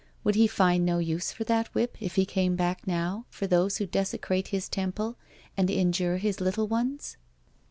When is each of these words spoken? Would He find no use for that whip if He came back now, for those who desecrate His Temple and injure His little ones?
Would 0.23 0.33
He 0.33 0.47
find 0.47 0.83
no 0.83 0.97
use 0.97 1.31
for 1.31 1.43
that 1.43 1.67
whip 1.75 1.95
if 1.99 2.15
He 2.15 2.25
came 2.25 2.55
back 2.55 2.87
now, 2.87 3.27
for 3.29 3.45
those 3.45 3.77
who 3.77 3.85
desecrate 3.85 4.47
His 4.47 4.67
Temple 4.67 5.15
and 5.55 5.69
injure 5.69 6.17
His 6.17 6.41
little 6.41 6.67
ones? 6.67 7.17